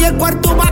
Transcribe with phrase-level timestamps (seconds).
[0.00, 0.66] y el cuarto va,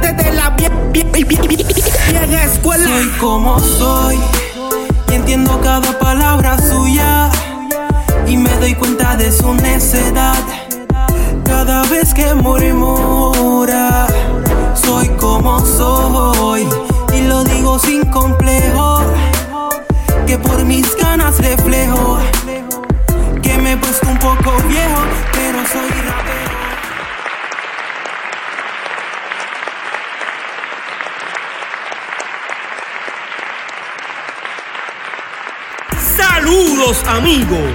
[0.00, 2.88] desde la vieja escuela.
[2.88, 4.18] Soy como soy
[5.10, 7.30] y entiendo cada palabra suya
[8.26, 10.38] y me doy cuenta de su necedad
[11.44, 14.06] cada vez que murmura.
[14.74, 16.66] Soy como soy
[17.14, 19.02] y lo digo sin complejo
[20.26, 22.18] que por mis ganas reflejo
[23.42, 25.02] que me he puesto un poco viejo,
[36.90, 37.70] Amigos.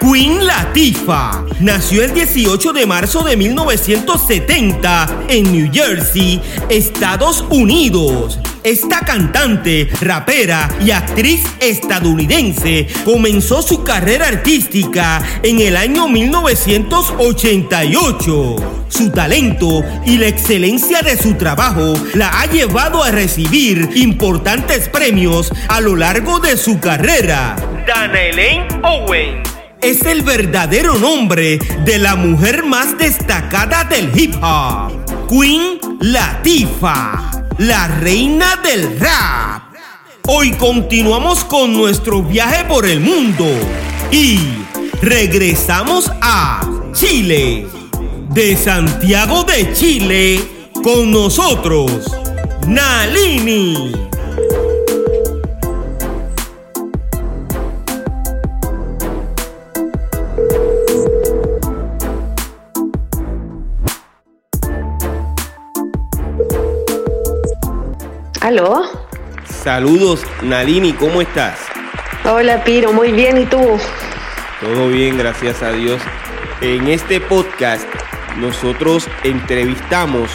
[0.00, 8.40] Queen Latifah nació el 18 de marzo de 1970 en New Jersey, Estados Unidos.
[8.64, 18.56] Esta cantante, rapera y actriz estadounidense comenzó su carrera artística en el año 1988.
[18.88, 25.52] Su talento y la excelencia de su trabajo la ha llevado a recibir importantes premios
[25.68, 27.54] a lo largo de su carrera.
[27.88, 29.48] Dana Elaine Owens
[29.80, 34.92] es el verdadero nombre de la mujer más destacada del hip hop,
[35.26, 39.74] Queen Latifah, la reina del rap.
[40.26, 43.46] Hoy continuamos con nuestro viaje por el mundo
[44.10, 44.38] y
[45.00, 46.60] regresamos a
[46.92, 47.66] Chile.
[48.28, 50.44] De Santiago de Chile,
[50.84, 51.90] con nosotros,
[52.66, 54.07] Nalini.
[68.48, 68.80] ¿Aló?
[69.44, 71.58] Saludos, Nalini, ¿cómo estás?
[72.24, 73.60] Hola, Piro, muy bien, ¿y tú?
[74.62, 76.00] Todo bien, gracias a Dios.
[76.62, 77.86] En este podcast
[78.38, 80.30] nosotros entrevistamos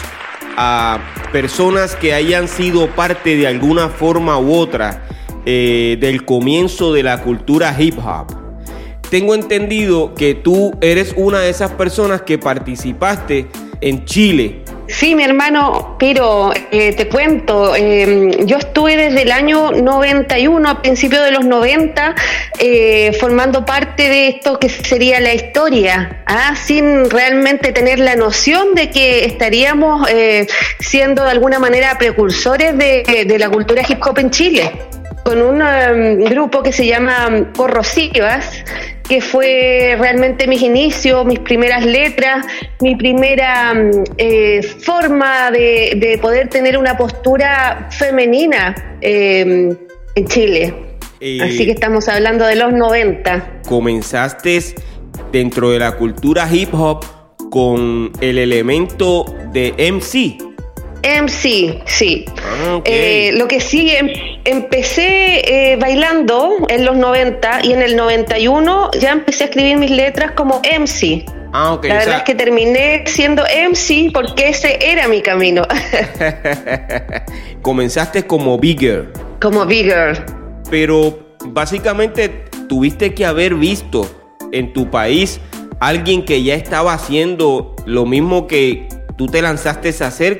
[0.56, 1.00] a
[1.32, 5.02] personas que hayan sido parte de alguna forma u otra
[5.44, 8.28] eh, del comienzo de la cultura hip hop.
[9.10, 13.48] Tengo entendido que tú eres una de esas personas que participaste
[13.80, 19.70] en Chile Sí, mi hermano Piro, eh, te cuento, em, yo estuve desde el año
[19.70, 22.14] 91, a principios de los 90,
[22.58, 26.54] eh, formando parte de esto que sería la historia, ¿ah?
[26.54, 30.46] sin realmente tener la noción de que estaríamos eh,
[30.80, 34.70] siendo de alguna manera precursores de la cultura hip hop en Chile
[35.24, 38.64] con un em, grupo que se llama Corrosivas,
[39.08, 42.46] que fue realmente mis inicios, mis primeras letras,
[42.80, 49.76] mi primera em, eh, forma de, poder tener una postura femenina em,
[50.14, 50.74] en Chile.
[51.42, 53.62] Así que estamos hablando de los 90.
[53.66, 54.60] Comenzaste
[55.32, 57.02] dentro de la cultura hip hop
[57.50, 60.36] con el elemento de MC.
[61.02, 62.24] MC, sí.
[62.36, 64.08] Ah, eh, lo que sí, em,
[64.44, 69.90] empecé eh, bailando en los 90 y en el 91 ya empecé a escribir mis
[69.90, 71.24] letras como MC.
[71.52, 75.62] Ah, La verdad es que terminé siendo MC porque ese era mi camino.
[77.62, 79.12] Comenzaste como Bigger.
[79.40, 80.24] Como Bigger.
[80.68, 84.08] Pero básicamente tuviste que haber visto
[84.52, 85.40] en tu país
[85.80, 90.38] alguien que ya estaba haciendo lo mismo que tú te lanzaste a hacer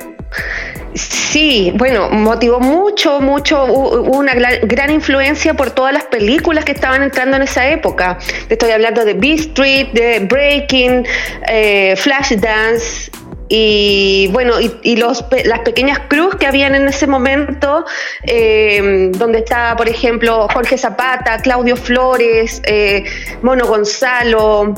[1.34, 7.34] Sí, bueno, motivó mucho, mucho, una gran, influencia por todas las películas que estaban entrando
[7.36, 8.18] en esa época.
[8.48, 11.04] Estoy hablando de Beat Street, de Breaking,
[11.48, 13.10] eh, Flashdance,
[13.48, 17.84] y bueno, y, los, las pequeñas cruz que habían en ese momento,
[18.22, 23.02] eh, donde estaba, por ejemplo, Jorge Zapata, Claudio Flores, eh,
[23.42, 24.72] Mono Gonzalo,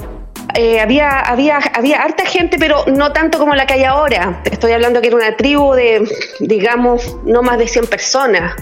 [0.54, 4.40] eh, había, había, había harta gente, pero no tanto como la que hay ahora.
[4.44, 6.08] Estoy hablando que era una tribu de,
[6.40, 8.54] digamos, no más de 100 personas,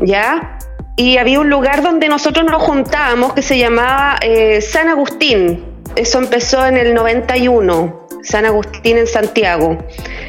[0.00, 0.58] ¿ya?
[0.96, 5.64] Y había un lugar donde nosotros nos juntábamos que se llamaba eh, San Agustín.
[5.94, 8.05] Eso empezó en el 91.
[8.26, 9.78] San Agustín en Santiago.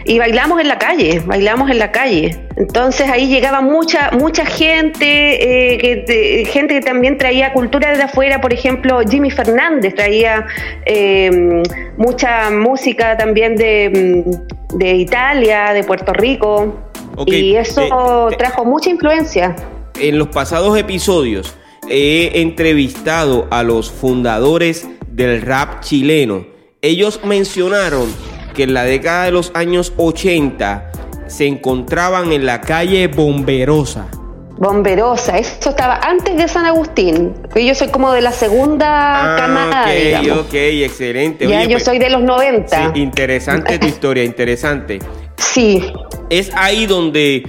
[0.05, 2.37] Y bailamos en la calle, bailamos en la calle.
[2.55, 8.39] Entonces ahí llegaba mucha, mucha gente, eh, que, gente que también traía cultura desde afuera,
[8.39, 10.45] por ejemplo, Jimmy Fernández traía
[10.85, 11.63] eh,
[11.97, 16.91] mucha música también de, mm, de, Italia, de Puerto Rico.
[17.25, 19.55] Y eso eh, trajo mucha influencia.
[19.99, 21.55] En los pasados episodios
[21.89, 28.13] he entrevistado a los fundadores del rap chileno ellos mencionaron
[28.53, 30.91] que en la década de los años 80
[31.27, 34.07] se encontraban en la calle Bomberosa.
[34.59, 37.33] Bomberosa, eso estaba antes de San Agustín.
[37.55, 40.37] Yo soy como de la segunda Ah, camada, ok, digamos.
[40.45, 41.47] ok, excelente.
[41.47, 42.93] Ya, Oye, yo pues, soy de los 90.
[42.93, 44.99] sí, interesante tu historia, interesante.
[45.37, 45.83] Sí,
[46.31, 47.47] Es ahí donde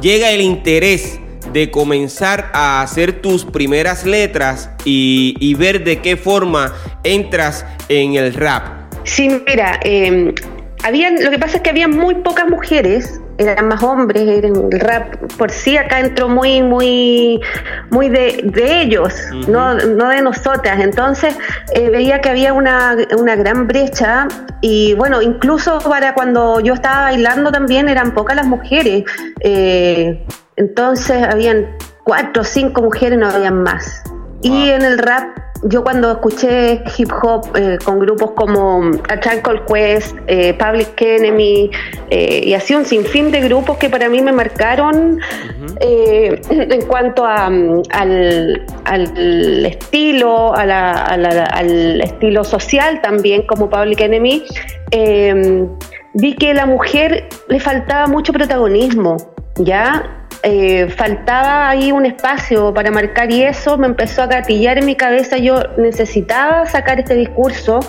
[0.00, 1.20] llega el interés
[1.52, 6.72] de comenzar a hacer tus primeras letras y, y ver de qué forma
[7.04, 8.64] entras en el rap.
[9.04, 10.34] sí, mira, eh,
[10.84, 14.80] habían, lo que pasa es que había muy pocas mujeres, eran más hombres, eran el
[14.80, 17.40] rap por sí acá entró muy, muy,
[17.90, 19.14] muy de, de ellos,
[19.46, 20.80] no, no de nosotras.
[20.80, 21.36] Entonces
[21.72, 24.26] eh, veía que había una, una gran brecha
[24.60, 29.04] y bueno, incluso para cuando yo estaba bailando también eran pocas las mujeres.
[29.40, 34.02] Eh, entonces habían cuatro o cinco mujeres, no habían más.
[34.42, 39.42] Y en el rap, yo cuando escuché hip hop eh, con grupos como A Tribe
[39.42, 41.70] Called Quest, eh, Public Enemy,
[42.10, 45.20] eh, y así un sinfín de grupos que para mí me marcaron
[45.80, 53.00] eh, en cuanto a, mm, al, al estilo, a la- a la- al estilo social
[53.02, 54.44] también como Public Enemy,
[56.14, 59.16] vi que a la mujer le faltaba mucho protagonismo,
[59.56, 60.27] ¿ya?
[60.42, 64.94] Eh, faltaba ahí un espacio para marcar y eso me empezó a gatillar en mi
[64.94, 67.80] cabeza, yo necesitaba sacar este discurso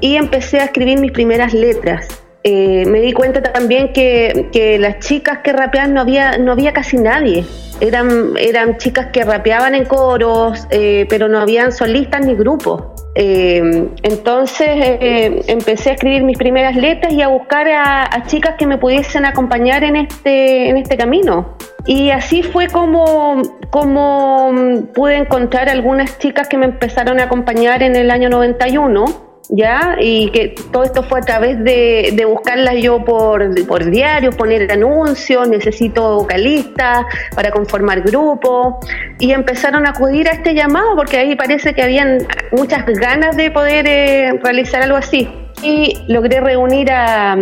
[0.00, 2.06] y empecé a escribir mis primeras letras.
[2.44, 6.72] Eh, me di cuenta también que, que las chicas que rapeaban no había, no había
[6.72, 7.44] casi nadie.
[7.80, 12.95] Eran, eran chicas que rapeaban en coros, eh, pero no habían solistas ni grupos.
[13.18, 18.56] Eh, entonces eh, empecé a escribir mis primeras letras y a buscar a, a chicas
[18.58, 21.56] que me pudiesen acompañar en este, en este camino.
[21.86, 23.40] Y así fue como,
[23.70, 29.25] como mm, pude encontrar algunas chicas que me empezaron a acompañar en el año 91
[29.48, 29.96] ¿ya?
[30.00, 34.70] Y que todo esto fue a través de, de buscarlas yo por, por diarios, poner
[34.70, 37.04] anuncios, necesito vocalistas
[37.34, 38.80] para conformar grupo,
[39.18, 42.18] y empezaron a acudir a este llamado porque ahí parece que habían
[42.52, 45.28] muchas ganas de poder eh, realizar algo así.
[45.62, 47.32] Y logré reunir a,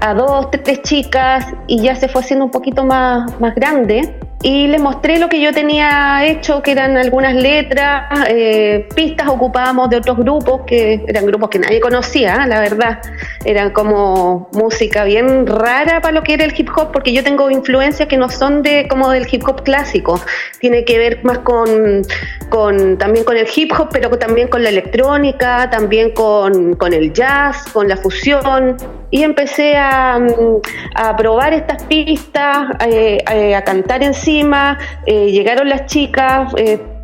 [0.00, 4.14] a dos, tres chicas y ya se fue haciendo un poquito más, más grande
[4.44, 9.88] y les mostré lo que yo tenía hecho, que eran algunas letras, eh, pistas ocupábamos
[9.88, 13.00] de otros grupos, que eran grupos que nadie conocía, la verdad.
[13.46, 17.50] Eran como música bien rara para lo que era el hip hop, porque yo tengo
[17.50, 20.20] influencias que no son de como del hip hop clásico.
[20.60, 22.02] Tiene que ver más con,
[22.50, 27.14] con también con el hip hop, pero también con la electrónica, también con, con el
[27.14, 28.76] jazz, con la fusión.
[29.14, 30.60] Y empecé a, mm,
[30.96, 34.76] a probar estas pistas, eh, eh, a cantar encima.
[35.06, 36.52] eh, llegaron las chicas,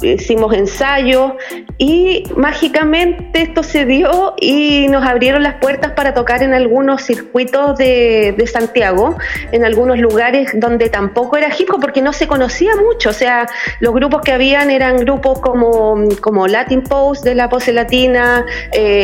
[0.02, 1.34] hicimos ensayos
[1.78, 7.76] y mágicamente esto se dio y nos abrieron las puertas para tocar en algunos circuitos
[7.76, 9.16] de, de Santiago,
[9.52, 13.10] en algunos lugares donde tampoco era hip hop porque no se conocía mucho.
[13.10, 13.46] O sea,
[13.78, 18.44] los grupos que habían eran grupos como, como Latin Post de la pose latina,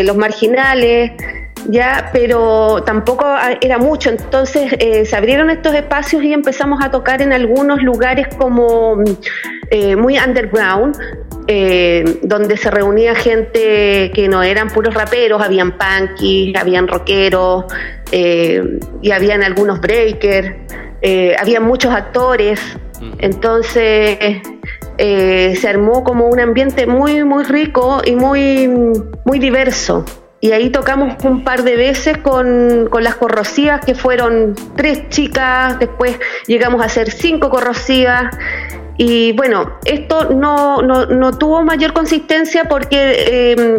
[0.03, 1.13] Los Marginales
[1.69, 4.11] ya, pero tampoco ah, era mucho.
[4.11, 9.03] Entonces eh, se abrieron estos espacios y empezamos a tocar en algunos lugares como
[9.71, 10.97] eh, muy underground,
[11.49, 17.65] eh, donde se reunía gente que no eran puros raperos, habían punkies, habían rockeros,
[18.13, 18.63] eh,
[19.03, 20.55] y habían algunos breakers,
[21.39, 22.61] habían muchos actores.
[23.19, 24.41] Entonces
[24.99, 28.69] eh, se armó como un ambiente muy, muy rico y muy,
[29.25, 30.05] muy diverso.
[30.41, 35.79] Y ahí tocamos un par de veces con, con las corrosivas, que fueron tres chicas,
[35.79, 38.37] después llegamos a hacer cinco corrosivas.
[38.99, 43.79] Y bueno, esto no, no, no tuvo mayor consistencia porque eh,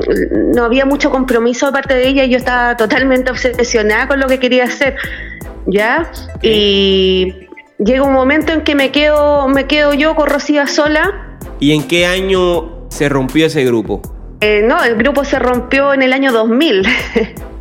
[0.53, 4.27] no había mucho compromiso de parte de ella y yo estaba totalmente obsesionada con lo
[4.27, 4.95] que quería hacer.
[5.65, 6.11] ¿Ya?
[6.41, 7.47] Y
[7.77, 11.27] llega un momento en que me quedo, me quedo yo corrosiva sola
[11.59, 14.01] ¿Y en qué año se rompió ese grupo?
[14.41, 16.85] Eh, no, el grupo se rompió en el año 2000.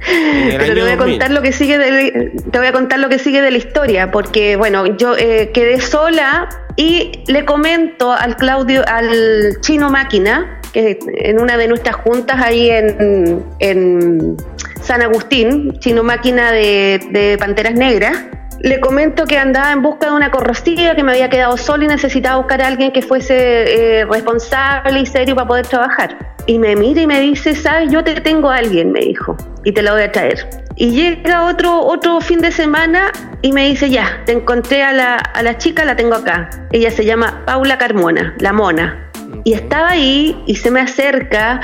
[0.08, 0.98] En el Pero te voy a 2000.
[0.98, 4.12] contar lo que sigue de, te voy a contar lo que sigue de la historia,
[4.12, 11.00] porque bueno, yo eh, quedé sola y le comento al Claudio, al chino máquina, que
[11.06, 14.36] en una de nuestras juntas ahí en, en
[14.80, 18.26] San Agustín, chino máquina de, de Panteras Negras,
[18.60, 21.88] le comento que andaba en busca de una corrosiva, que me había quedado sola y
[21.88, 26.34] necesitaba buscar a alguien que fuese eh, responsable y serio para poder trabajar.
[26.46, 29.72] Y me mira y me dice, sabes, yo te tengo a alguien, me dijo, y
[29.72, 30.48] te la voy a traer.
[30.76, 33.10] Y llega otro, otro fin de semana
[33.42, 36.50] y me dice, ya, te encontré a la, a la chica, la tengo acá.
[36.72, 39.10] Ella se llama Paula Carmona, la mona.
[39.44, 41.60] Y estaba ahí y se me acerca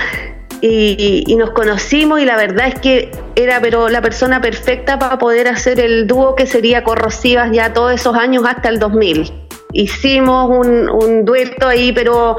[0.62, 5.18] y, y nos conocimos y la verdad es que era pero la persona perfecta para
[5.18, 9.32] poder hacer el dúo que sería Corrosivas ya todos esos años hasta el 2000.
[9.72, 12.36] hicimos un, un dueto ahí, pero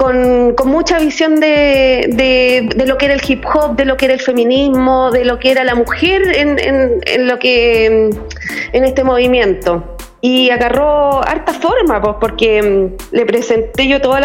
[0.00, 4.14] con, mucha visión de, de, lo que era el hip hop, de lo que era
[4.14, 8.10] el feminismo, de lo que era la mujer en, en, lo que
[8.72, 9.98] en este movimiento.
[10.22, 14.20] Y agarró harta forma, pues, porque mm, le presenté yo todos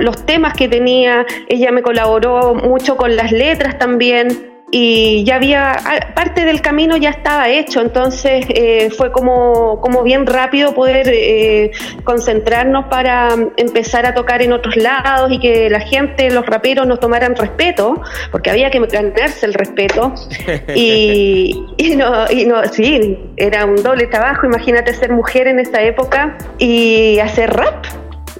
[0.00, 5.76] los temas que tenía, ella me colaboró mucho con las letras también, y ya había,
[6.14, 11.72] parte del camino ya estaba hecho, entonces eh, fue como, como bien rápido poder eh,
[12.04, 17.00] concentrarnos para empezar a tocar en otros lados y que la gente, los raperos nos
[17.00, 18.00] tomaran respeto,
[18.30, 20.14] porque había que ganarse el respeto.
[20.74, 25.82] y, y, no, y no, sí, era un doble trabajo, imagínate ser mujer en esa
[25.82, 27.86] época y hacer rap,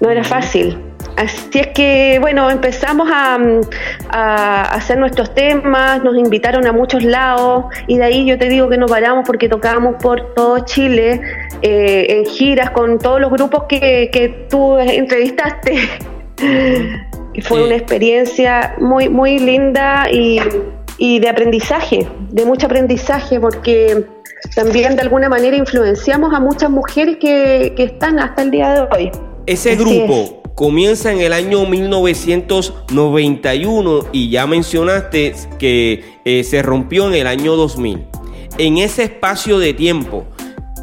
[0.01, 0.90] no era fácil.
[1.17, 3.39] Así es que, bueno, empezamos a,
[4.75, 8.79] hacer nuestros temas, nos invitaron a muchos lados y de ahí yo te digo que
[8.79, 11.21] nos paramos porque tocábamos por todo Chile
[11.63, 15.79] eh, en giras con todos los grupos que, que tú entrevistaste.
[17.43, 20.41] Fue una experiencia muy, muy linda y,
[21.19, 24.05] de aprendizaje, de mucho aprendizaje, porque
[24.55, 29.11] también de alguna manera influenciamos a muchas mujeres que, están hasta el día de hoy.
[29.47, 37.15] Ese grupo, comienza en el año 1991 y ya mencionaste que eh, se rompió en
[37.15, 38.07] el año 2000.
[38.59, 40.25] En ese espacio de tiempo,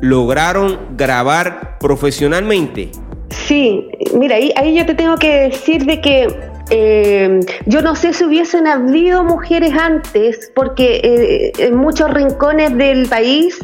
[0.02, 2.92] ¿lograron grabar profesionalmente?
[3.30, 6.28] Sí, mira, ahí, ahí yo te tengo que decir de que
[6.70, 13.08] eh, yo no sé si hubiesen habido mujeres antes, porque eh, en muchos rincones del
[13.08, 13.58] país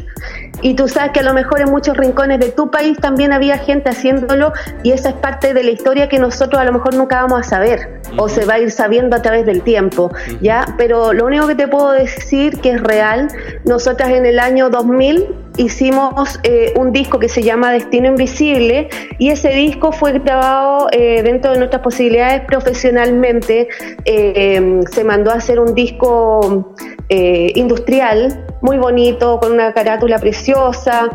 [0.64, 3.58] y tú sabes que a lo mejor en muchos rincones de tu país también había
[3.58, 7.20] gente haciéndolo y esa es parte de la historia que nosotros a lo mejor nunca
[7.20, 10.64] vamos a saber o se va a ir sabiendo a través del tiempo, ¿ya?
[10.78, 13.28] Pero lo único que te puedo decir que es real,
[13.66, 15.26] nosotras en el año 2000
[15.58, 21.22] hicimos eh, un disco que se llama Destino Invisible y ese disco fue grabado eh,
[21.22, 23.68] dentro de nuestras posibilidades profesionalmente.
[24.06, 26.74] Eh, se mandó a hacer un disco
[27.10, 31.10] industrial muy bonito, con una carátula preciosa.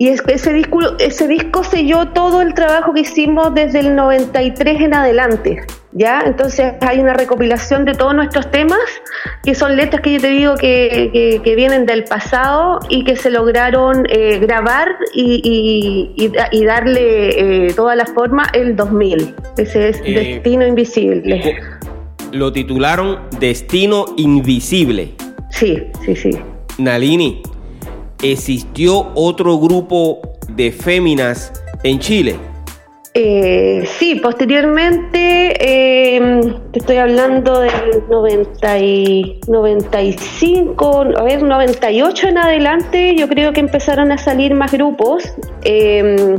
[0.00, 4.94] Y ese disco, ese disco selló todo el trabajo que hicimos desde el 93 en
[4.94, 6.22] adelante, ¿ya?
[6.24, 8.80] Entonces hay una recopilación de todos nuestros temas,
[9.44, 14.06] que son letras que yo te digo que, vienen del pasado y que se lograron
[14.08, 19.34] eh, grabar y, y, darle eh, toda la forma el 2000.
[19.58, 21.60] Ese es eh, Destino Invisible.
[22.32, 25.12] Lo titularon Destino Invisible.
[25.60, 25.76] Sí,
[26.06, 26.30] sí, sí.
[26.78, 27.42] Nalini,
[28.22, 31.52] ¿existió otro grupo de féminas
[31.82, 32.36] en Chile?
[33.12, 37.72] Eh, sí, posteriormente, em, te estoy hablando del
[38.08, 44.70] 90 y 95, a ver, 98 en adelante, yo creo que empezaron a salir más
[44.70, 45.34] grupos.
[45.64, 46.38] Em,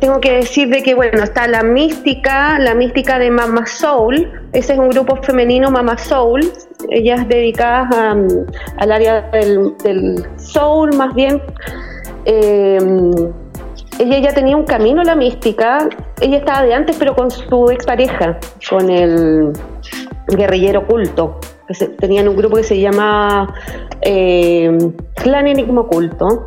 [0.00, 4.72] tengo que decir de que, bueno, está la mística, la mística de Mama Soul, ese
[4.72, 6.50] es un grupo femenino, Mama Soul,
[6.88, 7.88] ellas dedicadas
[8.78, 11.42] al área del, del soul más bien.
[13.98, 15.88] Ella ya tenía un camino la mística,
[16.20, 19.52] ella estaba de antes pero con su expareja, con el
[20.28, 21.38] guerrillero oculto,
[21.98, 23.54] tenían un grupo que se llama
[24.02, 24.76] eh,
[25.14, 26.46] Clan Enigma Oculto.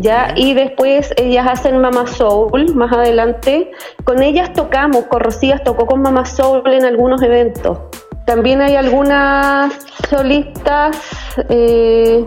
[0.00, 0.32] ¿ya?
[0.36, 3.70] Y después ellas hacen Mama Soul más adelante.
[4.04, 7.78] Con ellas tocamos, con Rocías tocó con Mama Soul en algunos eventos.
[8.26, 9.74] También hay algunas
[10.08, 10.96] solistas
[11.50, 12.26] eh,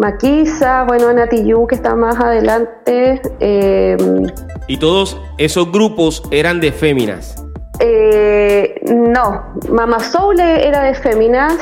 [0.00, 3.20] Maquisa, bueno, Natiyu, que está más adelante.
[3.38, 4.26] Em,
[4.66, 7.34] ¿Y todos esos grupos eran de féminas?
[7.80, 11.58] Eh, no, Mama Soul era de féminas.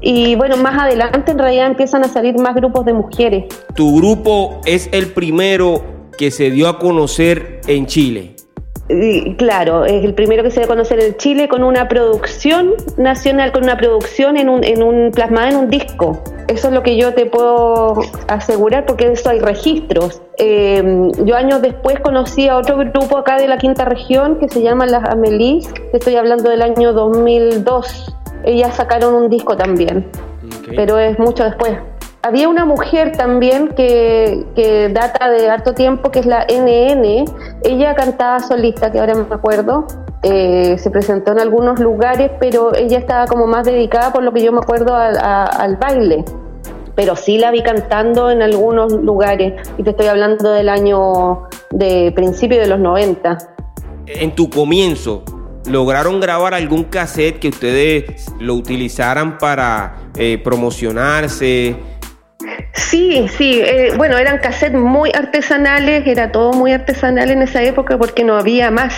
[0.00, 3.44] Y bueno, más adelante en realidad empiezan a salir más grupos de mujeres.
[3.76, 5.80] Tu grupo es el primero
[6.18, 8.34] que se dio a conocer en Chile
[9.38, 13.64] claro, es el primero que se debe conocer en Chile con una producción nacional, con
[13.64, 16.22] una producción en un, en un plasmada en un disco.
[16.48, 20.20] Eso es lo que yo te puedo asegurar porque eso hay registros.
[20.36, 24.60] Em, yo años después conocí a otro grupo acá de la quinta región que se
[24.60, 28.14] llama Las Amelis, que estoy hablando del año 2002.
[28.44, 30.06] Ellas sacaron un disco también,
[30.76, 31.78] pero es mucho después
[32.24, 37.26] había una mujer también que, data de harto tiempo, que es la NN.
[37.62, 39.86] Ella cantaba solista, que ahora me acuerdo.
[40.22, 44.42] Eh, se presentó en algunos lugares, pero ella estaba como más dedicada, por lo que
[44.42, 46.24] yo me acuerdo, al baile.
[46.94, 49.52] Pero sí la vi cantando en algunos lugares.
[49.76, 53.36] Y te estoy hablando del año de principio de los 90.
[54.06, 55.24] En tu comienzo,
[55.66, 61.76] ¿lograron grabar algún cassette que ustedes lo utilizaran para eh, promocionarse?
[62.72, 67.98] Sí, sí, eh, bueno, eran cassettes muy artesanales, era todo muy artesanal en esa época
[67.98, 68.94] porque no había más.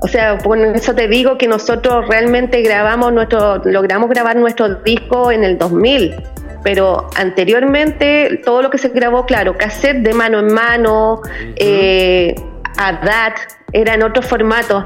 [0.00, 5.32] O sea, por eso te digo que nosotros realmente grabamos nuestro, logramos grabar nuestro disco
[5.32, 6.14] en el 2000,
[6.62, 11.22] pero anteriormente todo lo que se grabó, claro, cassette de mano en mano,
[11.56, 12.34] eh,
[12.76, 13.34] ADAT,
[13.72, 14.84] eran otros formatos.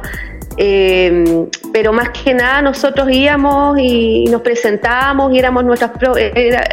[0.57, 6.67] Eh, pero más que nada nosotros íbamos y nos presentábamos y éramos nuestras pro, era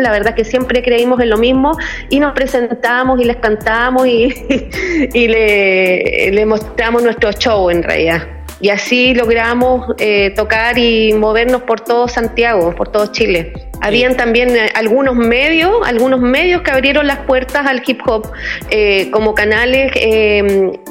[0.00, 1.72] la verdad que siempre creímos en lo mismo
[2.10, 4.32] y nos presentábamos y les cantábamos y,
[5.12, 8.22] y le, le mostramos nuestro show en realidad
[8.62, 13.52] y así logramos eh, tocar y movernos por todo Santiago, por todo Chile.
[13.82, 18.30] Habían también eh, algunos medios, algunos medios que abrieron las puertas al hip hop,
[18.70, 19.92] eh, como canales,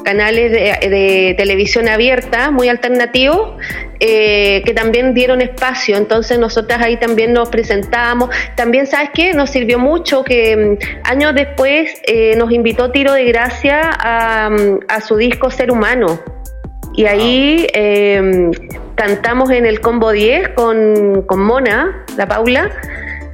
[0.04, 3.56] canales de, televisión abierta, muy alternativos,
[3.98, 5.96] que también dieron espacio.
[5.96, 8.30] Entonces nosotras ahí también nos presentamos.
[8.56, 9.32] También, ¿sabes qué?
[9.32, 12.02] Nos sirvió mucho que mm, años después
[12.36, 16.20] nos invitó Tiro de Gracia a, mm, a su disco Ser Humano.
[16.94, 18.50] Y ahí em,
[18.94, 22.70] cantamos en el Combo 10 con, Mona, la Paula,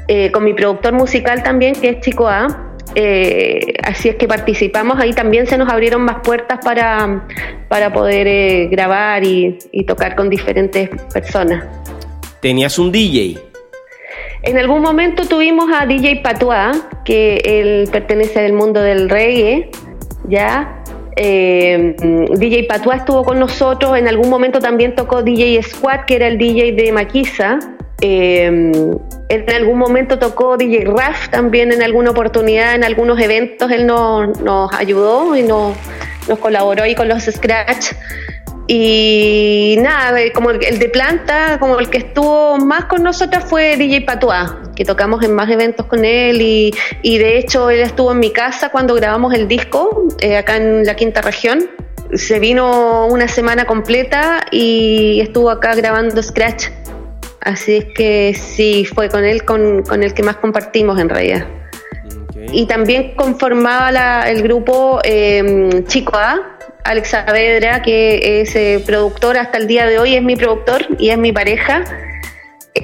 [0.08, 2.64] eh, con mi productor musical también, que es Chico A.
[2.94, 7.26] Eh, así es que participamos, ahí también se nos abrieron más puertas para,
[7.68, 11.64] para poder eh, grabar y, tocar con diferentes personas.
[12.40, 13.38] ¿Tenías un DJ?
[14.42, 19.70] En algún momento tuvimos a DJ Patois, que él pertenece al mundo del reggae,
[20.28, 20.77] ¿ya?
[21.20, 21.96] Eh,
[22.36, 26.38] DJ Patua estuvo con nosotros, en algún momento también tocó DJ Squad, que era el
[26.38, 27.58] DJ de Maquisa.
[28.00, 28.46] Eh,
[29.28, 34.40] en algún momento tocó DJ Raf también en alguna oportunidad, en algunos eventos, él nos,
[34.40, 35.76] nos ayudó y nos,
[36.28, 37.92] nos colaboró ahí con los Scratch.
[38.70, 44.02] Y nada, como el, de planta, como el que estuvo más con nosotras fue DJ
[44.02, 48.18] Patois, que tocamos en más eventos con él y, y de hecho él estuvo en
[48.18, 51.64] mi casa cuando grabamos el disco, eh, acá en la quinta región.
[52.12, 56.66] Se vino una semana completa y estuvo acá grabando Scratch.
[57.40, 61.46] Así es que sí, fue con él con, con el que más compartimos en realidad.
[62.52, 69.58] Y también conformaba el grupo eh, Chico A, Alex Saavedra, que es eh, productor hasta
[69.58, 71.84] el día de hoy, es mi productor y es mi pareja.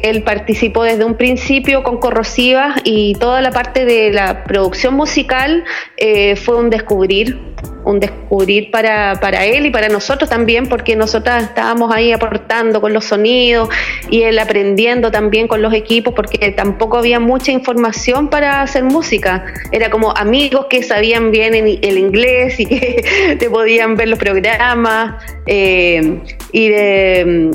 [0.03, 5.65] Él participó desde un principio con Corrosivas y toda la parte de la producción musical
[5.97, 7.39] eh, fue un descubrir,
[7.85, 12.93] un descubrir para, para, él y para nosotros también, porque nosotras estábamos ahí aportando con
[12.93, 13.69] los sonidos
[14.11, 19.45] y él aprendiendo también con los equipos, porque tampoco había mucha información para hacer música.
[19.73, 25.23] Era como amigos que sabían bien el inglés y que te podían ver los programas
[25.47, 26.21] eh,
[26.53, 27.51] y de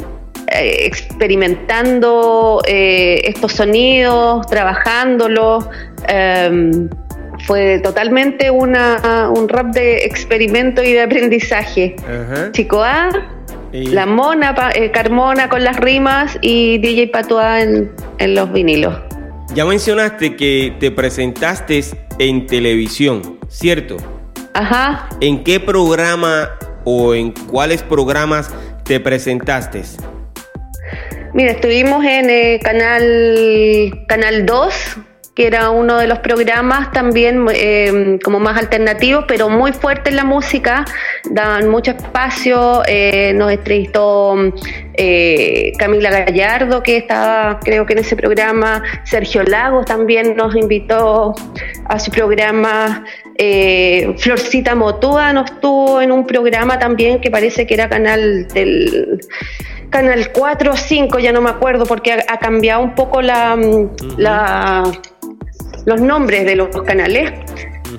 [0.52, 5.68] experimentando eh, estos sonidos, trabajándolos.
[6.08, 6.90] Em,
[7.46, 11.96] fue totalmente una, un rap de experimento y de aprendizaje.
[12.52, 13.10] Chico A,
[13.72, 18.94] La Mona, eh, Carmona con las rimas y DJ Patois en, en los vinilos.
[19.56, 21.84] Ya mencionaste que te presentaste
[22.20, 23.98] en televisión, ¿cierto?
[24.54, 25.10] Ajá.
[25.22, 26.50] ¿En qué programa
[26.84, 29.84] o en cuáles programas te presentaste?
[31.34, 34.98] Mira, estuvimos en el canal, canal 2,
[35.36, 40.16] que era uno de los programas también eh, como más alternativos, pero muy fuerte en
[40.16, 40.86] la música,
[41.30, 44.36] daban mucho espacio, eh, nos entrevistó
[44.96, 51.36] eh, Camila Gallardo, que estaba creo que en ese programa, Sergio Lagos también nos invitó
[51.86, 53.06] a su programa,
[54.18, 59.22] Florcita Motúa nos tuvo en un programa también que parece que era canal del
[59.90, 63.90] Canal 4 o 5, ya no me acuerdo, porque ha, cambiado un poco la, mm,
[65.86, 67.32] los nombres de los canales.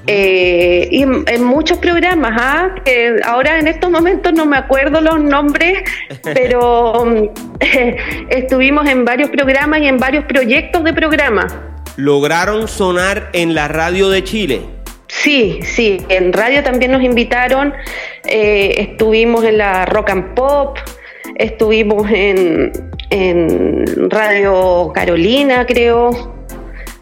[0.06, 2.74] Eh, y en, muchos programas, ¿ah?
[2.84, 5.82] que ahora en estos momentos no me acuerdo los nombres,
[6.22, 7.28] pero mm,
[8.30, 11.54] estuvimos en varios programas y en varios proyectos de programas.
[11.96, 14.62] ¿Lograron sonar en la radio de Chile?
[15.08, 17.74] Sí, sí, en radio también nos invitaron,
[18.24, 20.78] eh, estuvimos en la Rock and Pop,
[21.40, 22.72] estuvimos en,
[24.08, 26.10] Radio Carolina, creo,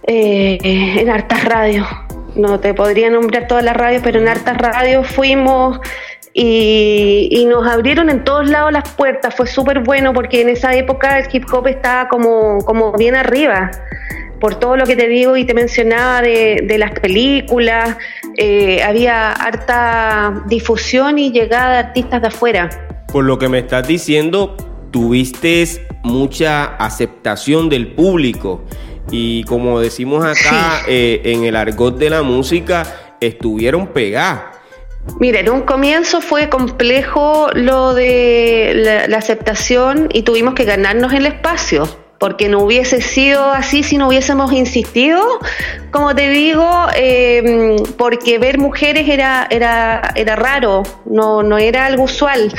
[0.06, 1.86] eh, en hartas radios.
[2.34, 5.80] No te podría nombrar todas las radios, pero en hartas radios fuimos
[6.32, 9.34] y, nos abrieron en todos lados las puertas.
[9.34, 13.70] Fue súper bueno porque en esa época el hip hop estaba como, como bien arriba
[14.40, 17.96] por todo lo que te digo y te mencionaba de, las películas,
[18.36, 22.87] eh, había harta difusión y llegada de artistas de afuera.
[23.12, 24.56] Por lo que me estás diciendo,
[24.90, 25.64] tuviste
[26.02, 28.62] mucha aceptación del público.
[29.10, 32.84] Y como decimos acá eh, en el argot de la música,
[33.20, 34.58] estuvieron pegadas.
[35.18, 41.26] Mira, en un comienzo fue complejo lo de la, aceptación y tuvimos que ganarnos el
[41.26, 45.22] espacio porque no hubiese sido así si no hubiésemos insistido,
[45.90, 52.04] como te digo, eh, porque ver mujeres era, era, era raro, no, no era algo
[52.04, 52.52] usual.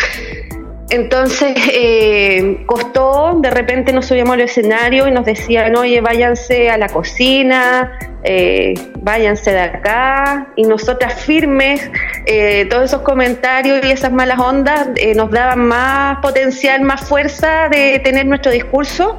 [0.90, 6.78] Entonces eh, costó, de repente nos subíamos al escenario y nos decían, oye, váyanse a
[6.78, 10.48] la cocina, eh, váyanse de acá.
[10.56, 11.90] Y nosotras firmes,
[12.26, 18.00] eh, todos esos comentarios y esas malas ondas nos daban más potencial, más fuerza de
[18.00, 19.18] tener nuestro discurso.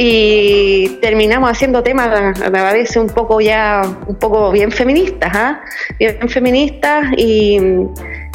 [0.00, 5.60] Y terminamos haciendo temas a veces un poco ya, un poco bien feministas, ¿ah?
[5.98, 7.58] bien feministas y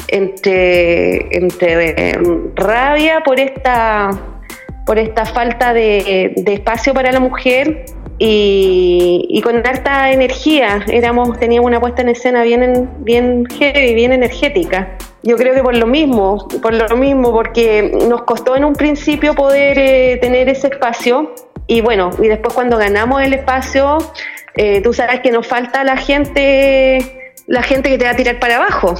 [0.08, 2.18] entre, entre eh,
[2.54, 4.10] rabia por esta,
[4.86, 7.86] por esta falta de, espacio para la mujer
[8.18, 10.84] y, con harta energía.
[10.88, 14.96] Éramos, teníamos una puesta en escena bien, bien heavy, bien energética.
[15.22, 19.34] Yo creo que por lo mismo, por lo mismo, porque nos costó en un principio
[19.34, 21.34] poder eh, tener ese espacio
[21.66, 23.98] y bueno, y después cuando ganamos el espacio,
[24.54, 28.38] eh, tú sabes que nos falta la gente, la gente que te va a tirar
[28.38, 28.94] para abajo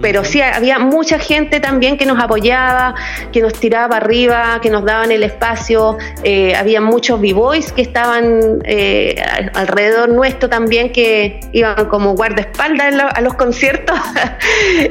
[0.00, 2.94] pero sí había mucha gente también que nos apoyaba,
[3.32, 8.60] que nos tiraba arriba, que nos daban el espacio, eh, había muchos b-boys que estaban
[8.64, 9.20] eh,
[9.54, 13.98] alrededor nuestro también, que iban como guardaespaldas a los conciertos.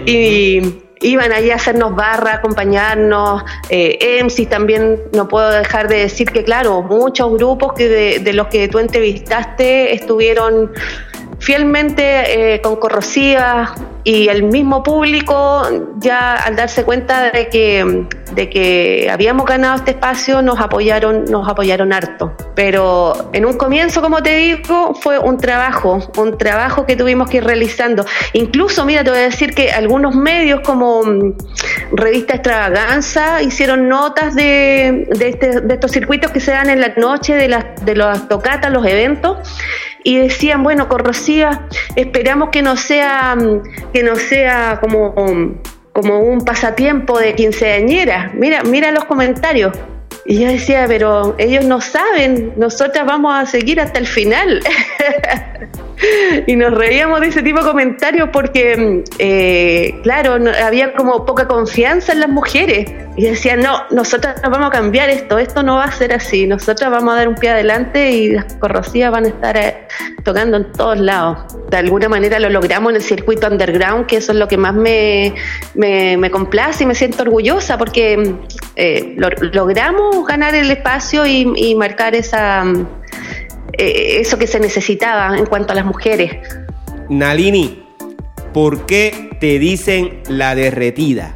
[0.06, 0.62] Y
[1.02, 6.82] iban allí a hacernos barra, acompañarnos, eh, también no puedo dejar de decir que claro,
[6.82, 10.72] muchos grupos que de, de los que tú entrevistaste estuvieron
[11.48, 13.72] fielmente eh, con corrosivas
[14.04, 15.64] y el mismo público
[15.98, 21.48] ya al darse cuenta de que, de que habíamos ganado este espacio nos apoyaron, nos
[21.48, 22.36] apoyaron harto.
[22.54, 27.38] Pero en un comienzo, como te digo, fue un trabajo, un trabajo que tuvimos que
[27.38, 28.06] ir realizando.
[28.34, 31.34] Incluso, mira, te voy a decir que algunos medios como mm,
[31.94, 36.94] Revista Extravaganza hicieron notas de, de, este, de estos circuitos que se dan en la
[36.98, 39.38] noche, de las, de las tocatas, los eventos
[40.08, 41.68] y decían, bueno, corrosiva,
[41.98, 43.36] esperamos que no sea,
[43.92, 45.14] que no sea como,
[45.92, 48.32] como un pasatiempo de quinceañera.
[48.34, 49.78] Mira, mira los comentarios.
[50.26, 54.62] Y yo decía, pero ellos no saben, nosotras vamos a seguir hasta el final.
[56.48, 62.14] y nos reíamos de ese tipo de comentarios porque, eh, claro, había como poca confianza
[62.14, 62.92] en las mujeres.
[63.16, 66.92] Y decían, no, nosotras vamos a cambiar esto, esto no va a ser así, nosotras
[66.92, 69.88] vamos a dar un pie adelante y las corrosivas van a estar eh,
[70.24, 71.40] tocando en todos lados.
[71.72, 74.76] De alguna manera lo logramos en el circuito underground, que eso es lo que más
[74.76, 75.34] me,
[75.74, 78.36] me, complace y me siento orgullosa porque
[78.76, 82.64] eh, logramos ganar el espacio y, y marcar esa
[83.78, 86.32] eh, eso que se necesitaba en cuanto a las mujeres.
[87.10, 87.84] Nalini,
[88.54, 91.36] ¿por qué te dicen la derretida?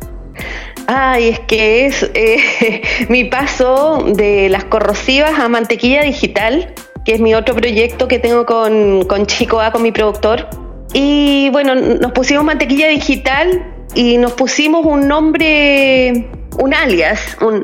[0.87, 6.73] Ay, es que es eh, mi paso de las corrosivas a mantequilla digital,
[7.05, 10.49] que es mi otro proyecto que tengo con, Chico A, con mi productor.
[10.93, 17.63] Y bueno, nos pusimos mantequilla digital y nos pusimos un nombre, un alias, un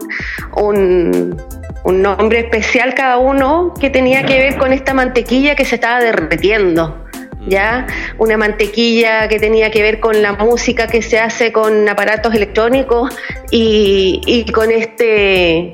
[1.87, 6.01] un nombre especial cada uno que tenía que ver con esta mantequilla que se estaba
[6.01, 7.05] derretiendo.
[7.47, 7.87] ¿Ya?
[8.17, 13.15] Una mantequilla que tenía que ver con la música que se hace con aparatos electrónicos
[13.51, 15.71] y, y con este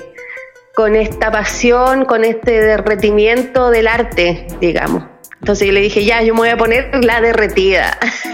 [0.76, 5.13] con esta pasión, con este derretimiento del arte, digamos.
[5.44, 8.00] Entonces yo le dije, ya, yo me voy a poner la derretida,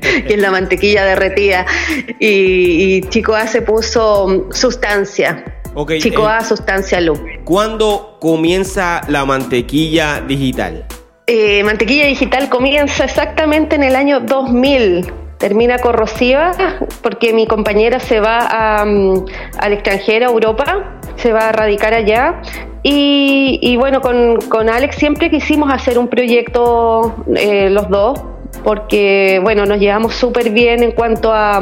[0.00, 1.66] que es la mantequilla derretida.
[2.20, 5.44] Y, y Chico A se puso sustancia.
[5.98, 7.18] Chico A, eh, Sustancia Luz.
[7.44, 10.86] ¿Cuándo comienza la mantequilla digital?
[11.26, 15.12] Eh, mantequilla digital comienza exactamente en el año 2000.
[15.38, 16.52] Termina corrosiva
[17.02, 19.24] porque mi compañera se va mm,
[19.58, 22.40] al extranjero, a Europa, se va a radicar allá.
[22.82, 28.22] Y, bueno, con, Alex siempre quisimos hacer un proyecto eh, los dos,
[28.62, 31.60] porque bueno, nos llevamos súper bien en cuanto a,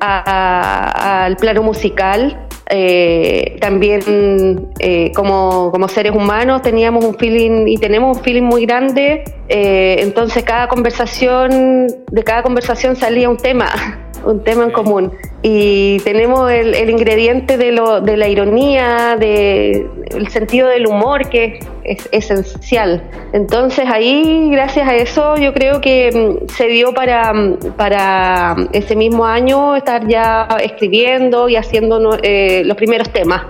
[0.00, 8.16] al plano musical eh, también eh, como, como, seres humanos teníamos un feeling y tenemos
[8.16, 14.42] un feeling muy grande, eh, entonces cada conversación, de cada conversación salía un tema, un
[14.42, 15.12] tema en común.
[15.42, 21.28] Y tenemos el, el ingrediente de, lo, de la ironía, de, el sentido del humor
[21.28, 23.02] que es esencial.
[23.32, 28.96] Entonces ahí, gracias a eso, yo creo que mm, se dio para, mm, para ese
[28.96, 33.42] mismo año estar ya escribiendo y haciendo eh, los primeros temas.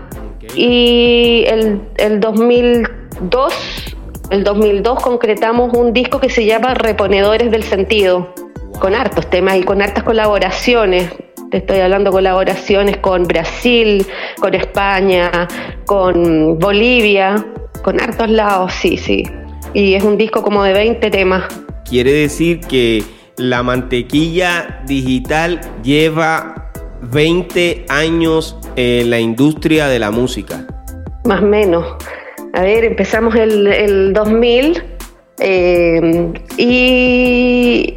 [0.54, 3.96] Y el, el 2002
[4.30, 8.28] El 2002 concretamos un disco que se llama Reponedores del Sentido,
[8.80, 11.10] con hartos temas y con hartas colaboraciones.
[11.50, 14.06] Te estoy hablando colaboraciones con Brasil,
[14.40, 15.48] con España,
[15.86, 17.46] con Bolivia,
[17.82, 19.22] con hartos lados, sí, sí.
[19.72, 21.44] Y es un disco como de 20 temas.
[21.88, 23.04] Quiere decir que
[23.36, 30.66] la mantequilla digital lleva 20 años en la industria de la música.
[31.24, 31.96] Más o menos.
[32.54, 34.95] A ver, empezamos el, el 2000
[35.40, 37.96] eh, y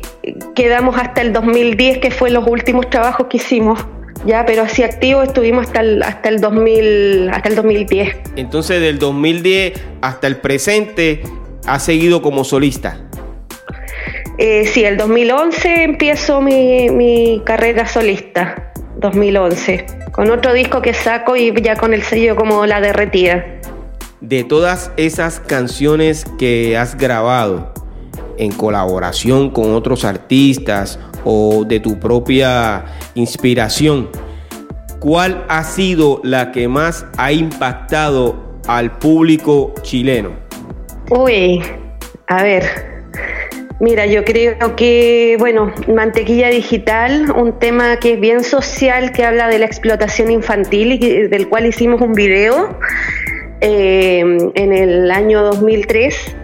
[0.56, 3.80] quedamos hasta el 2010, que fue los últimos trabajos que hicimos.
[4.26, 8.18] Ya, pero así activo estuvimos hasta el, hasta el 2000, hasta el 2010.
[8.36, 11.24] Entonces, del 2010 hasta el presente,
[11.66, 12.98] ha seguido como solista.
[14.38, 18.72] Eh, sí, el 2011 empiezo mi, mi carrera solista.
[19.00, 19.86] 2011.
[20.12, 23.46] Con otro disco que saco y ya con el sello como La Derretida.
[24.22, 27.74] De todas esas canciones que has grabado
[28.38, 32.84] en colaboración con otros artistas o de tu propia
[33.16, 34.10] inspiración,
[35.00, 40.32] ¿cuál ha sido la que más ha impactado al público chileno?
[41.10, 41.62] Uy,
[42.28, 42.90] a ver,
[43.82, 49.48] Mira, yo creo que, bueno, Mantequilla Digital, un tema que es bien social, que habla
[49.48, 52.78] de la explotación infantil y del cual hicimos un video
[53.62, 56.36] eh, en el año 2003.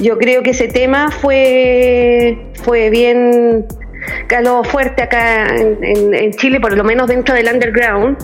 [0.00, 3.66] Yo creo que ese tema fue, fue bien,
[4.26, 8.16] caló fuerte acá en, en Chile, por lo menos dentro del underground.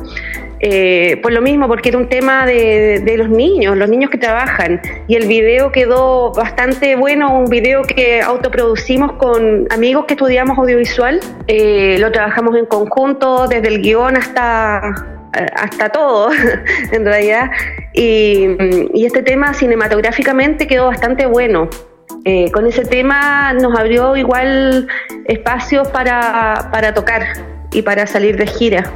[0.61, 4.81] Eh, por lo mismo, porque era un tema de, los niños, los niños que trabajan.
[5.07, 11.21] Y el video quedó bastante bueno, un video que autoproducimos con amigos que estudiamos audiovisual.
[11.47, 16.31] Eh, lo trabajamos en conjunto, desde el guion hasta, hasta todo,
[16.93, 17.51] en realidad.
[17.95, 18.57] Y,
[19.05, 21.69] este tema cinematográficamente quedó bastante bueno.
[22.25, 24.89] Eh, con ese tema nos abrió igual
[25.27, 27.23] espacios para, para tocar
[27.73, 28.93] y para salir de gira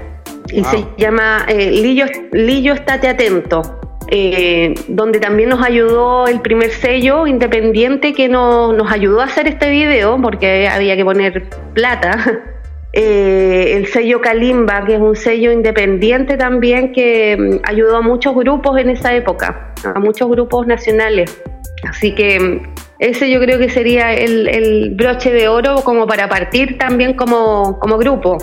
[0.52, 3.78] y se llama eh, Lillo, Lillo Estate Atento.
[4.14, 9.48] Eh, donde también nos ayudó el primer sello independiente que nos, nos ayudó a hacer
[9.48, 12.42] este video, porque había que poner plata.
[12.94, 18.34] Eh, el sello Kalimba, que es un sello independiente también que mm, ayudó a muchos
[18.34, 21.40] grupos en esa época, a muchos grupos nacionales.
[21.88, 26.28] Así que mm, ese yo creo que sería el, el broche de oro como para
[26.28, 28.36] partir también como, como grupo.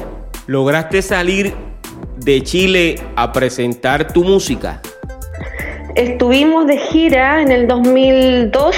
[0.47, 1.53] ¿Lograste salir
[2.17, 4.81] de Chile a presentar tu música?
[5.95, 8.75] Estuvimos de gira en el 2002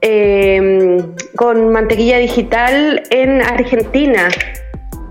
[0.00, 1.02] eh,
[1.34, 4.28] con Mantequilla Digital en Argentina.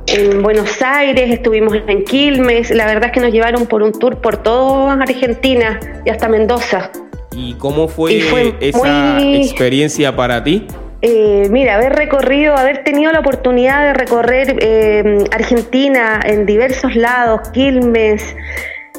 [0.08, 4.22] En Buenos Aires, estuvimos en Quilmes, la verdad es que nos llevaron por un tour
[4.22, 6.92] por toda Argentina y hasta Mendoza.
[7.32, 8.20] ¿Y cómo fue,
[8.60, 10.68] esa experiencia para ti?
[11.02, 17.50] Eh, mira, haber recorrido, haber tenido la oportunidad de recorrer eh, Argentina en diversos lados,
[17.50, 18.36] Quilmes,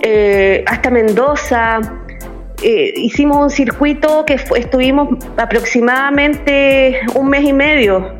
[0.02, 1.80] eh, hasta Mendoza.
[2.62, 8.12] hicimos un circuito que estuvimos aproximadamente un mes y medio.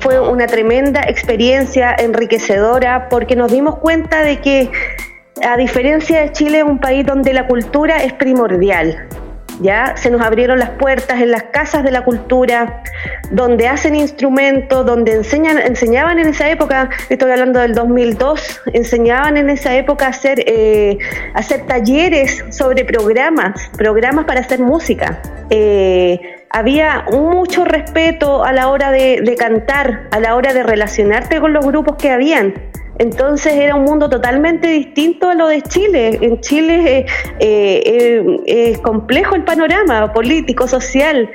[0.00, 4.70] Fue una tremenda experiencia enriquecedora porque nos dimos cuenta de que
[5.42, 9.08] a diferencia de Chile es un país donde la cultura es primordial
[9.60, 12.82] ya se nos abrieron las puertas en las casas de la cultura,
[13.30, 19.50] donde hacen instrumentos, donde enseñan, enseñaban en esa época, estoy hablando del 2002, enseñaban en
[19.50, 20.98] esa época hacer, eh,
[21.34, 25.20] hacer talleres sobre programas, programas para hacer música.
[25.50, 31.52] Eh, había mucho respeto a la hora de, cantar, a la hora de relacionarte con
[31.52, 32.54] los grupos que habían.
[32.98, 36.18] Entonces era un mundo totalmente distinto a lo de Chile.
[36.22, 37.04] En Chile
[37.40, 41.28] eh, eh, es complejo el panorama político, social.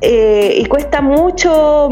[0.00, 1.90] Eh, y cuesta mucho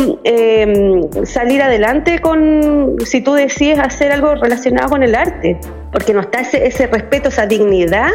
[1.25, 5.59] salir adelante con si tú decides hacer algo relacionado con el arte,
[5.92, 8.12] porque no está ese, ese respeto, esa dignidad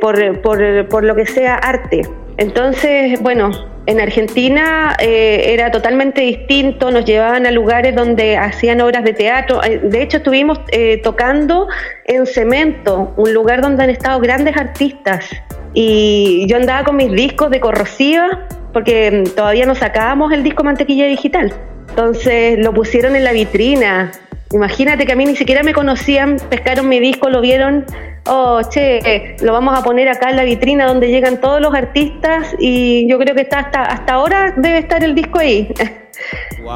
[0.00, 2.02] por, por, por lo que sea arte.
[2.36, 3.50] Entonces, bueno,
[3.86, 9.62] en Argentina eh, era totalmente distinto, nos llevaban a lugares donde hacían obras de teatro.
[9.62, 11.68] Eh, de hecho, estuvimos eh, tocando
[12.06, 15.28] en Cemento, un lugar donde han estado grandes artistas.
[15.74, 20.64] Y yo andaba con mis discos de corrosiva, porque mm, todavía no sacábamos el disco
[20.64, 21.52] Mantequilla Digital.
[21.90, 24.10] Entonces lo pusieron en la vitrina.
[24.52, 27.84] Imagínate que a mí ni siquiera me conocían, pescaron mi disco, lo vieron
[28.26, 32.54] oh, che, lo vamos a poner acá en la vitrina donde llegan todos los artistas
[32.58, 35.72] y yo creo que está hasta, hasta ahora debe estar el disco ahí.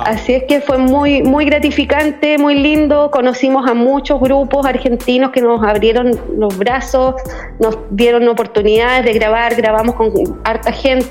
[0.05, 3.11] Así es que fue muy, muy gratificante, muy lindo.
[3.11, 7.15] Conocimos a muchos grupos argentinos que nos abrieron los brazos,
[7.59, 10.13] nos dieron oportunidades de grabar, grabamos con
[10.45, 11.07] harta gente.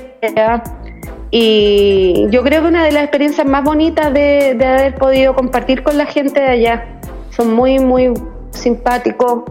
[1.30, 5.98] Y yo creo que una de las experiencias más bonitas de, haber podido compartir con
[5.98, 7.00] la gente de allá.
[7.30, 8.12] Son muy, muy
[8.50, 9.42] simpáticos,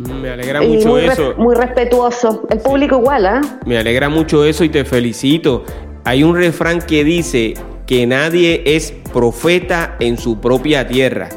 [0.00, 1.34] me alegra mucho muy eso.
[1.36, 2.46] muy respetuoso.
[2.50, 3.40] El público igual, ¿ah?
[3.66, 5.64] Me alegra mucho eso y te felicito.
[6.04, 7.54] Hay un refrán que dice
[7.86, 11.28] que nadie es profeta en su propia tierra.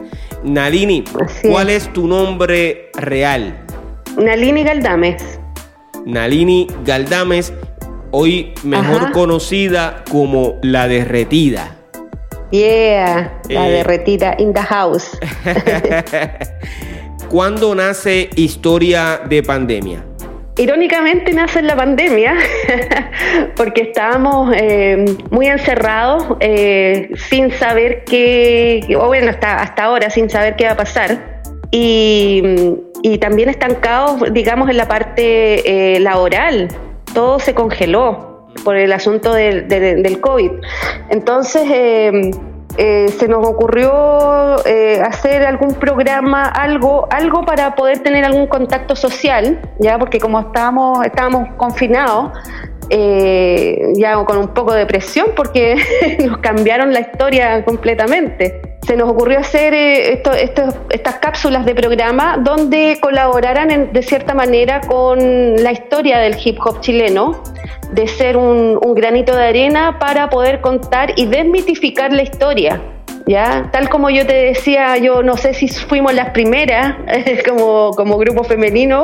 [0.43, 1.03] Nalini,
[1.49, 3.65] ¿cuál es tu nombre real?
[4.17, 5.39] Nalini Galdames.
[6.05, 7.53] Nalini Galdames
[8.11, 11.77] hoy mejor conocida como La Derretida.
[12.51, 15.17] Yeah, La eh, Derretida in the house.
[17.33, 20.05] ¿Cuándo nace Historia de Pandemia?
[20.55, 22.35] Irónicamente nace en la pandemia,
[23.55, 30.29] porque estábamos eh, muy encerrados, eh, sin saber qué, o bueno, hasta, hasta ahora, sin
[30.29, 31.41] saber qué va a pasar.
[31.71, 32.43] Y,
[33.01, 36.67] y también estancados, digamos, en la parte laboral
[37.15, 40.51] todo se congeló por el asunto del, del, COVID.
[41.09, 41.63] Entonces,
[42.77, 48.47] eh, eh, se nos ocurrió eh, hacer algún programa, algo, algo para poder tener algún
[48.47, 52.31] contacto social, ya porque como estábamos, estábamos confinados,
[53.95, 55.77] ya con un poco de presión porque
[56.25, 60.23] nos cambiaron la historia completamente se nos ocurrió hacer eh,
[60.89, 66.81] estas cápsulas de programa donde colaboraran de cierta manera con la historia del hip hop
[66.81, 67.43] chileno,
[67.91, 72.81] de ser un, granito de arena para poder contar y desmitificar la historia.
[73.25, 73.69] ¿Ya?
[73.71, 76.97] Tal como yo te decía, yo no sé si fuimos las primeras
[77.47, 79.03] como, como grupo femenino,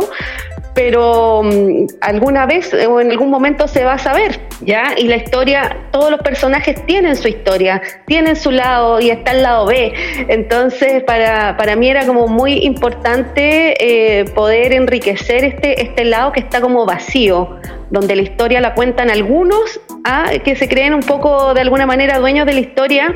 [0.80, 4.94] pero mm, alguna vez o en algún momento se va a saber, ¿ya?
[4.98, 9.44] Y la historia, todos los personajes tienen su historia, tienen su lado y está el
[9.44, 9.92] lado B.
[10.30, 16.40] Entonces, para, para mí era como muy importante eh, poder enriquecer este, este lado que
[16.40, 20.32] está como vacío, donde la historia la cuentan algunos ¿ah?
[20.44, 23.16] que se creen un poco de alguna manera dueños de la historia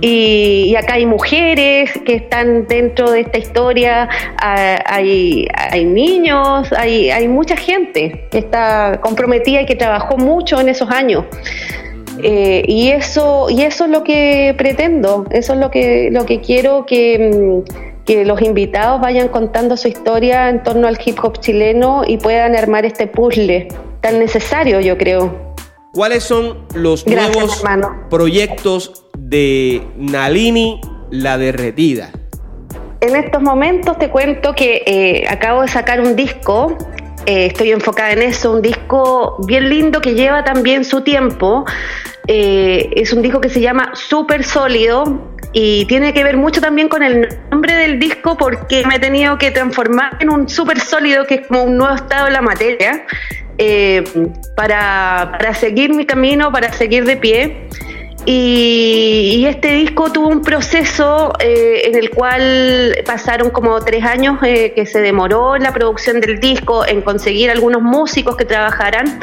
[0.00, 7.28] y, acá hay mujeres que están dentro de esta historia, hay, hay niños, hay, hay
[7.28, 11.24] mucha gente que está comprometida y que trabajó mucho en esos años.
[12.22, 16.40] Eh, y eso y eso es lo que pretendo, eso es lo que lo que
[16.40, 21.40] quiero que, mm, que los invitados vayan contando su historia en torno al hip hop
[21.40, 23.68] chileno y puedan armar este puzzle
[24.00, 25.54] tan necesario, yo creo.
[25.92, 27.62] ¿Cuáles son los nuevos
[28.10, 32.10] proyectos de Nalini La Derretida?
[33.00, 36.76] En estos momentos te cuento que eh, acabo de sacar un disco,
[37.26, 41.64] eh, estoy enfocada en eso, un disco bien lindo que lleva también su tiempo.
[42.26, 46.88] Eh, es un disco que se llama Súper Sólido y tiene que ver mucho también
[46.88, 51.26] con el nombre del disco porque me he tenido que transformar en un súper sólido
[51.26, 53.06] que es como un nuevo estado de la materia
[54.56, 57.68] para, para seguir mi camino, para seguir de pie.
[58.26, 64.72] Y, este disco tuvo un proceso eh, en el cual pasaron como tres años eh,
[64.74, 69.20] que se demoró en la producción del disco, en conseguir algunos músicos que trabajaran.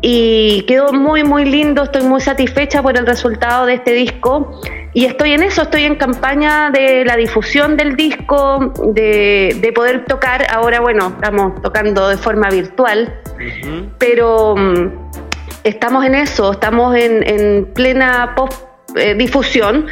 [0.00, 4.60] Y quedó muy, muy lindo, estoy muy satisfecha por el resultado de este disco.
[4.94, 10.46] Y estoy en eso, estoy en campaña de la difusión del disco, de, poder tocar.
[10.50, 13.20] Ahora, bueno, estamos tocando de forma virtual,
[13.98, 15.10] pero mm,
[15.64, 18.64] estamos en eso, estamos en, plena post
[18.96, 19.86] eh, difusión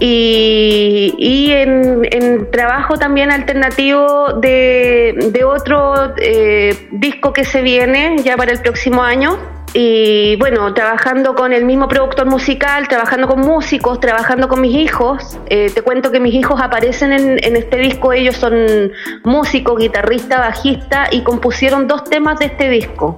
[0.00, 8.60] y, en, trabajo también alternativo de, otro eh, disco que se viene ya para el
[8.60, 9.38] próximo año.
[9.74, 15.38] Y bueno, trabajando con el mismo productor musical, trabajando con músicos, trabajando con mis hijos.
[15.50, 18.92] Eh, te cuento que mis hijos aparecen en, en este disco, ellos son
[19.24, 23.14] músicos, guitarrista, bajista y compusieron dos temas de este disco.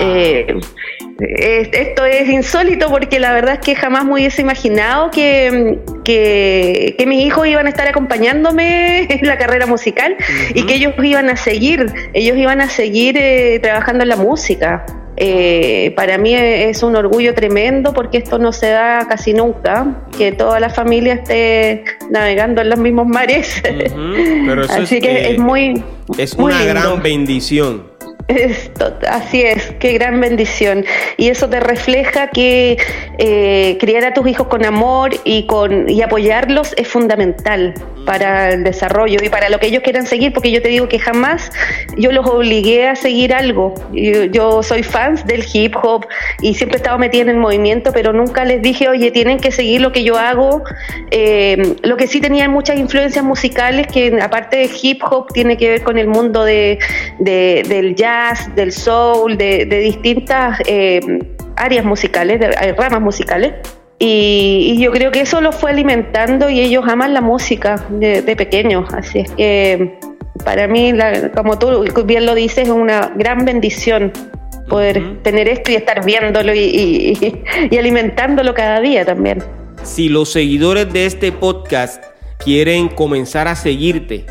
[0.00, 0.60] Eh,
[1.22, 7.24] esto es insólito porque la verdad es que jamás me hubiese imaginado que, que, mis
[7.24, 10.16] hijos iban a estar acompañándome en la carrera musical
[10.54, 14.84] y que ellos iban a seguir, ellos iban a seguir eh, trabajando en la música.
[15.16, 20.32] Eh, para mí es un orgullo tremendo porque esto no se da casi nunca, que
[20.32, 23.62] toda la familia esté navegando en los mismos mares.
[24.70, 25.84] Así que es muy...
[26.18, 27.91] Es una gran bendición
[28.28, 30.84] esto, así es, qué gran bendición.
[31.16, 32.78] Y eso te refleja que
[33.18, 37.74] eh, criar a tus hijos con amor y, con, y apoyarlos es fundamental.
[38.04, 40.98] Para el desarrollo y para lo que ellos quieran seguir, porque yo te digo que
[40.98, 41.50] jamás
[41.96, 43.74] yo los obligué a seguir algo.
[43.92, 46.06] Yo, soy fans del hip hop
[46.40, 49.50] y siempre he estado metida en el movimiento, pero nunca les dije, oye, tienen que
[49.50, 50.62] seguir lo que yo hago.
[51.10, 55.68] Eh, lo que sí tenían muchas influencias musicales, que aparte de hip hop tiene que
[55.68, 56.78] ver con el mundo de,
[57.18, 61.00] del jazz, del soul, de, distintas eh,
[61.56, 63.52] áreas musicales, de, eh, ramas musicales.
[64.04, 68.92] Y, yo creo que eso los fue alimentando y ellos aman la música de, pequeños.
[68.92, 69.96] Así es que
[70.44, 70.92] para mí,
[71.36, 74.12] como tú bien lo dices, es una gran bendición
[74.68, 77.16] poder tener esto y estar viéndolo y,
[77.70, 79.40] y, alimentándolo cada día también.
[79.84, 82.02] Si los seguidores de este podcast
[82.44, 84.26] quieren comenzar a seguirte,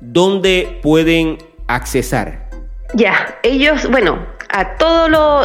[0.00, 2.48] ¿dónde pueden accesar?
[2.94, 4.20] Ya, ellos, bueno,
[4.56, 4.96] a toda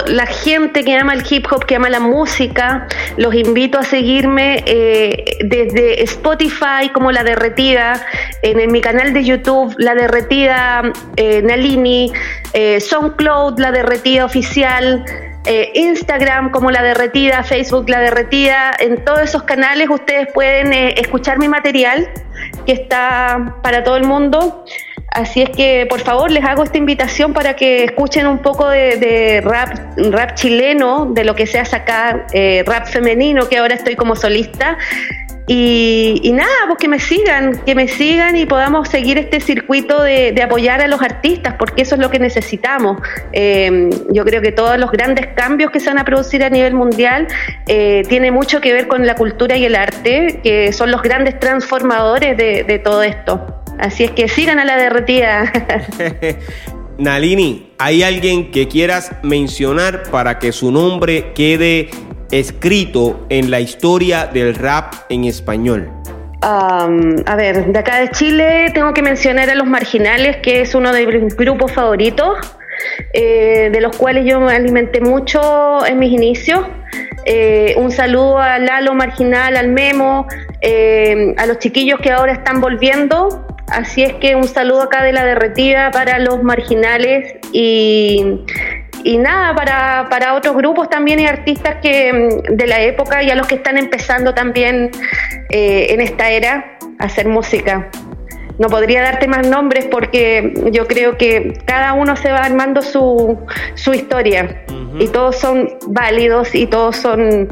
[0.08, 2.88] la gente que ama el hip hop, que ama la música,
[3.18, 8.02] los invito a seguirme eh, desde Spotify como La Derretida,
[8.42, 12.14] en, mi canal de YouTube La Derretida eh, Nalini,
[12.54, 15.04] eh, SoundCloud La Derretida Oficial.
[15.74, 21.48] Instagram como La Derretida, Facebook La Derretida, en todos esos canales ustedes pueden escuchar mi
[21.48, 22.08] material
[22.68, 24.64] que está para todo el mundo.
[25.12, 29.42] Así es que por favor les hago esta invitación para que escuchen un poco de,
[29.44, 29.70] rap,
[30.10, 34.16] rap chileno, de lo que se hace acá, eh, rap femenino, que ahora estoy como
[34.16, 34.78] solista.
[35.48, 40.34] Y, nada, pues que me sigan, que me sigan y podamos seguir este circuito de,
[40.42, 43.02] apoyar a los artistas, porque eso es lo que necesitamos.
[43.34, 46.74] Eh, yo creo que todos los grandes cambios que se van a producir a nivel
[46.74, 47.28] mundial
[47.68, 51.38] eh, tiene mucho que ver con la cultura y el arte, que son los grandes
[51.38, 53.61] transformadores de todo esto.
[53.80, 55.52] Así es que sigan a la derretida.
[56.98, 61.90] Nalini, ¿hay alguien que quieras mencionar para que su nombre quede
[62.32, 65.90] escrito en la historia del rap en español?
[66.44, 70.92] a ver, de acá de Chile tengo que mencionar a Los Marginales, que es uno
[70.92, 72.38] de mis grupos favoritos,
[73.14, 76.66] eh, de los cuales yo me alimenté mucho en mis inicios.
[77.26, 80.28] Eh, un saludo a Lalo Marginal, al Memo,
[80.62, 83.46] eh, a los chiquillos que ahora están volviendo.
[83.68, 88.38] Así es que un saludo acá de la derretida para los marginales y,
[89.06, 89.56] nada,
[90.10, 93.56] para, otros grupos también y artistas que mm, de la época y a los que
[93.56, 94.92] están empezando también
[95.50, 97.90] eh, en esta era a hacer música.
[98.60, 103.40] No podría darte más nombres porque yo creo que cada uno se va armando su,
[103.74, 104.64] su historia
[105.00, 107.50] y todos son válidos y todos son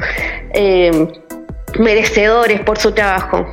[0.52, 1.08] eh,
[1.80, 3.46] merecedores por su trabajo.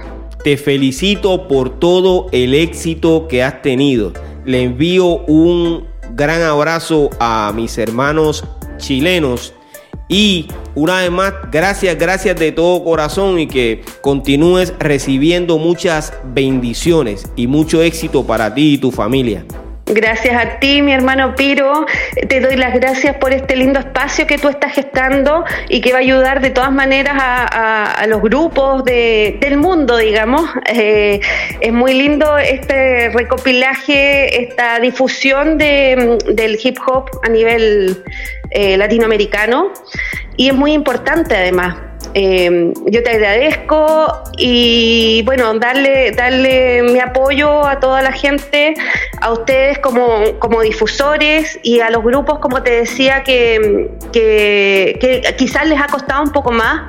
[0.43, 4.13] Te felicito por todo el éxito que has tenido.
[4.45, 8.43] Le envío un gran abrazo a mis hermanos
[8.77, 9.53] chilenos
[10.09, 17.31] y una vez más, gracias, gracias de todo corazón y que continúes recibiendo muchas bendiciones
[17.35, 19.45] y mucho éxito para ti y tu familia.
[19.89, 21.85] Gracias a ti, mi hermano Piro.
[22.27, 25.99] Te doy las gracias por este lindo espacio que tú estás gestando y que va
[25.99, 30.49] a ayudar de todas maneras a, los grupos del mundo, digamos.
[30.65, 31.21] Eh,
[31.61, 38.03] es muy lindo este recopilaje, esta difusión del hip hop a nivel
[38.49, 39.71] eh, latinoamericano
[40.35, 41.86] y es muy importante además.
[42.19, 48.73] Eh, yo te agradezco y bueno, darle, darle mi apoyo a toda la gente,
[49.21, 55.67] a ustedes como, como difusores y a los grupos, como te decía, que, que quizás
[55.67, 56.81] les ha costado un poco más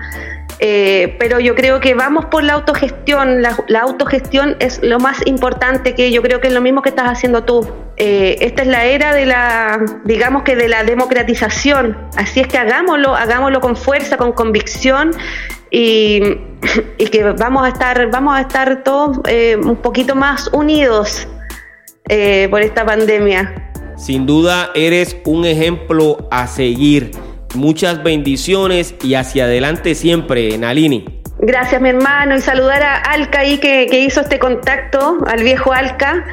[0.61, 3.43] eh, pero yo creo que vamos por la autogestión.
[3.43, 7.07] La, autogestión es lo más importante que yo creo que es lo mismo que estás
[7.07, 7.67] haciendo tú.
[7.97, 11.97] Eh, esta es la era de la, digamos que de la democratización.
[12.17, 15.13] Así es que hagámoslo, hagámoslo con fuerza, con convicción
[15.71, 16.21] y,
[17.11, 21.29] que vamos a estar, vamos a estar todos eh, un poquito más unidos
[22.51, 23.71] por esta pandemia.
[23.99, 27.11] Sin duda eres un ejemplo a seguir
[27.55, 31.19] Muchas bendiciones y hacia adelante siempre, Nalini.
[31.41, 36.25] Gracias, mi hermano, y saludar a Alca ahí que, hizo este contacto, al viejo Alca.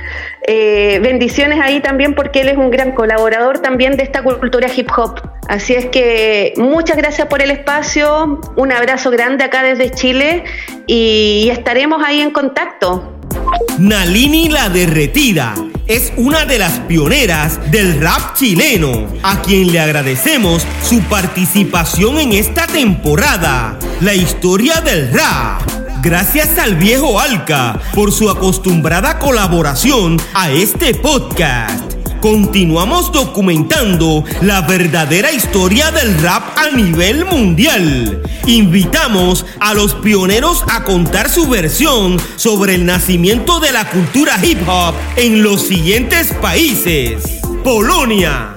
[0.48, 4.90] Eh, bendiciones ahí también porque él es un gran colaborador también de esta cultura hip
[4.98, 5.22] hop.
[5.48, 10.44] Así es que muchas gracias por el espacio, un abrazo grande acá desde Chile
[10.88, 13.15] y estaremos ahí en contacto.
[13.80, 15.54] Nalini la Derretida
[15.88, 22.34] es una de las pioneras del rap chileno, a quien le agradecemos su participación en
[22.34, 25.62] esta temporada, la historia del rap.
[26.02, 31.95] Gracias al viejo Alca por su acostumbrada colaboración a este podcast.
[32.26, 38.24] Continuamos documentando la verdadera historia del rap a nivel mundial.
[38.48, 44.58] Invitamos a los pioneros a contar su versión sobre el nacimiento de la cultura hip
[44.68, 47.42] hop en los siguientes países.
[47.64, 48.56] Polonia,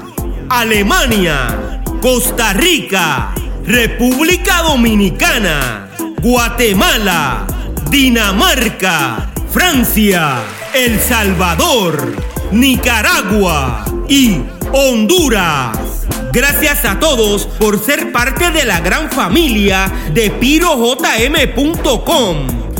[0.48, 3.34] Alemania, Costa Rica,
[3.66, 5.90] República Dominicana,
[6.22, 7.46] Guatemala,
[7.90, 10.38] Dinamarca, Francia,
[10.72, 14.40] El Salvador, Nicaragua y
[14.72, 16.06] Honduras.
[16.32, 20.98] Gracias a todos por ser parte de la gran familia de PiroJM.com.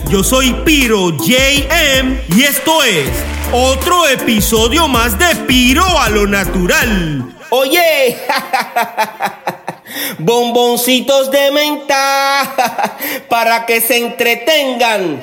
[0.09, 3.11] Yo soy Piro JM y esto es
[3.53, 7.35] otro episodio más de Piro a lo natural.
[7.51, 8.19] Oye,
[10.19, 12.55] bomboncitos de menta
[13.29, 15.23] para que se entretengan.